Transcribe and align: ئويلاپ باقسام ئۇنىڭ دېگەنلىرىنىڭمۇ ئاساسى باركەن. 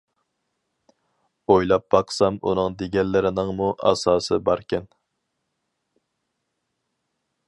ئويلاپ 1.55 1.83
باقسام 1.95 2.39
ئۇنىڭ 2.51 2.77
دېگەنلىرىنىڭمۇ 2.79 3.69
ئاساسى 3.91 4.41
باركەن. 4.51 4.91